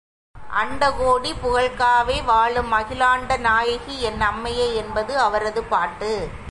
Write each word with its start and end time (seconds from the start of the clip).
அண்டகோடி 0.53 1.33
புகழ்காவை 1.43 2.23
வாழும் 2.23 2.73
அகிலாண்டநாயகி 2.73 3.97
என் 3.99 4.21
அம்மையே 4.21 4.75
என்பது 4.75 5.19
அவரது 5.19 5.63
பாட்டு. 5.63 6.31